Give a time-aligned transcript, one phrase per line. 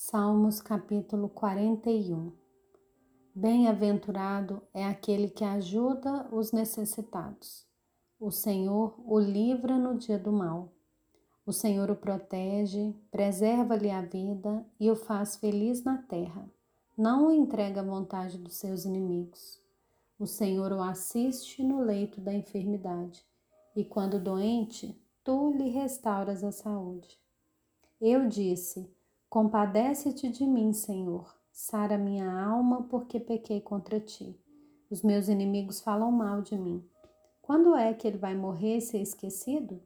[0.00, 2.32] Salmos capítulo 41
[3.34, 7.66] Bem-aventurado é aquele que ajuda os necessitados.
[8.18, 10.72] O Senhor o livra no dia do mal.
[11.44, 16.48] O Senhor o protege, preserva-lhe a vida e o faz feliz na terra.
[16.96, 19.60] Não o entrega à vontade dos seus inimigos.
[20.16, 23.26] O Senhor o assiste no leito da enfermidade,
[23.74, 27.18] e quando doente, tu lhe restauras a saúde.
[28.00, 28.96] Eu disse:
[29.30, 31.36] Compadece-te de mim, Senhor.
[31.52, 34.34] Sara minha alma, porque pequei contra ti.
[34.90, 36.82] Os meus inimigos falam mal de mim.
[37.42, 39.82] Quando é que ele vai morrer e ser esquecido?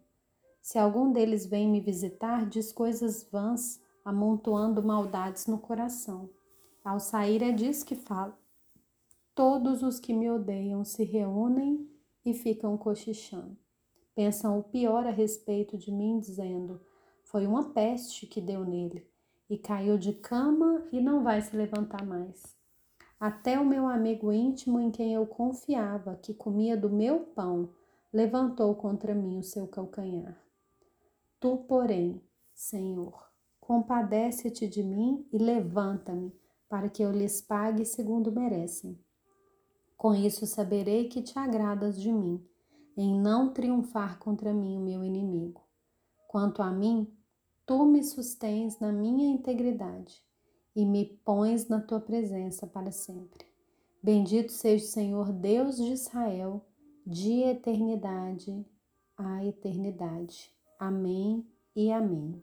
[0.61, 6.31] Se algum deles vem me visitar, diz coisas vãs, amontoando maldades no coração.
[6.85, 8.39] Ao sair é disso que fala.
[9.35, 11.91] Todos os que me odeiam se reúnem
[12.25, 13.59] e ficam cochichando.
[14.15, 16.81] Pensam o pior a respeito de mim, dizendo:
[17.25, 19.11] Foi uma peste que deu nele
[19.53, 22.57] e caiu de cama e não vai se levantar mais.
[23.21, 27.69] Até o meu amigo íntimo em quem eu confiava, que comia do meu pão,
[28.11, 30.43] levantou contra mim o seu calcanhar.
[31.39, 32.19] Tu, porém,
[32.55, 33.29] Senhor,
[33.61, 36.33] compadece-te de mim e levanta-me,
[36.67, 38.99] para que eu lhes pague segundo merecem.
[39.99, 42.43] Com isso saberei que te agradas de mim,
[42.97, 45.61] em não triunfar contra mim o meu inimigo.
[46.27, 47.07] Quanto a mim,
[47.67, 50.23] tu me sustens na minha integridade
[50.75, 53.47] e me pões na tua presença para sempre.
[54.03, 56.65] Bendito seja o Senhor Deus de Israel,
[57.07, 58.65] de eternidade
[59.17, 60.51] a eternidade.
[60.79, 61.47] Amém
[61.77, 62.43] e amém.